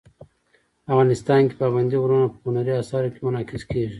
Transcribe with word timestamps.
افغانستان 0.91 1.41
کې 1.47 1.55
پابندي 1.61 1.97
غرونه 2.03 2.27
په 2.31 2.37
هنري 2.49 2.73
اثارو 2.81 3.13
کې 3.13 3.19
منعکس 3.25 3.61
کېږي. 3.69 3.89